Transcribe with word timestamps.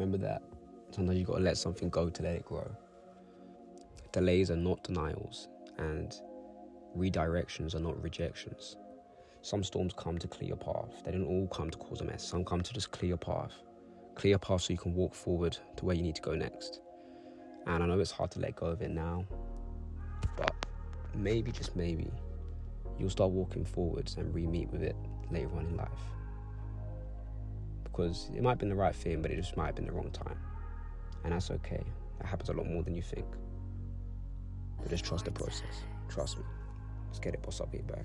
Remember 0.00 0.26
that. 0.26 0.40
Sometimes 0.92 1.18
you've 1.18 1.28
gotta 1.28 1.42
let 1.42 1.58
something 1.58 1.90
go 1.90 2.08
to 2.08 2.22
let 2.22 2.36
it 2.36 2.46
grow. 2.46 2.66
Delays 4.12 4.50
are 4.50 4.56
not 4.56 4.82
denials, 4.82 5.48
and 5.76 6.18
redirections 6.96 7.74
are 7.74 7.80
not 7.80 8.02
rejections. 8.02 8.78
Some 9.42 9.62
storms 9.62 9.92
come 9.94 10.16
to 10.16 10.26
clear 10.26 10.48
your 10.48 10.56
path. 10.56 11.02
They 11.04 11.10
don't 11.10 11.26
all 11.26 11.46
come 11.48 11.68
to 11.68 11.76
cause 11.76 12.00
a 12.00 12.04
mess. 12.04 12.26
Some 12.26 12.46
come 12.46 12.62
to 12.62 12.72
just 12.72 12.92
clear 12.92 13.10
your 13.10 13.18
path. 13.18 13.52
Clear 14.14 14.30
your 14.30 14.38
path 14.38 14.62
so 14.62 14.72
you 14.72 14.78
can 14.78 14.94
walk 14.94 15.14
forward 15.14 15.58
to 15.76 15.84
where 15.84 15.94
you 15.94 16.02
need 16.02 16.16
to 16.16 16.22
go 16.22 16.34
next. 16.34 16.80
And 17.66 17.82
I 17.82 17.86
know 17.86 18.00
it's 18.00 18.10
hard 18.10 18.30
to 18.30 18.40
let 18.40 18.56
go 18.56 18.68
of 18.68 18.80
it 18.80 18.90
now, 18.90 19.26
but 20.34 20.54
maybe, 21.14 21.52
just 21.52 21.76
maybe, 21.76 22.10
you'll 22.98 23.10
start 23.10 23.32
walking 23.32 23.66
forwards 23.66 24.16
and 24.16 24.34
re 24.34 24.46
meet 24.46 24.70
with 24.70 24.82
it 24.82 24.96
later 25.30 25.54
on 25.58 25.66
in 25.66 25.76
life. 25.76 25.90
Because 27.90 28.30
it 28.34 28.42
might 28.42 28.50
have 28.50 28.58
been 28.58 28.68
the 28.68 28.74
right 28.74 28.94
thing, 28.94 29.22
but 29.22 29.30
it 29.30 29.36
just 29.36 29.56
might 29.56 29.66
have 29.66 29.74
been 29.74 29.86
the 29.86 29.92
wrong 29.92 30.10
time. 30.10 30.38
And 31.24 31.32
that's 31.32 31.50
okay. 31.50 31.82
That 32.18 32.26
happens 32.26 32.48
a 32.48 32.52
lot 32.52 32.66
more 32.66 32.82
than 32.82 32.94
you 32.94 33.02
think. 33.02 33.26
But 34.80 34.90
just 34.90 35.04
trust 35.04 35.24
the 35.24 35.30
process. 35.30 35.84
Trust 36.08 36.38
me. 36.38 36.44
Let's 37.08 37.18
get 37.18 37.34
it, 37.34 37.42
boss. 37.42 37.60
I'll 37.60 37.66
be 37.66 37.78
back. 37.78 38.04